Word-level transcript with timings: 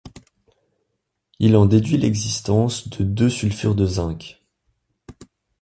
Il 1.37 1.55
en 1.55 1.67
déduit 1.67 1.99
l'existence 1.99 2.87
de 2.89 3.03
deux 3.03 3.29
sulfures 3.29 3.75
de 3.75 3.85
zinc. 3.85 4.41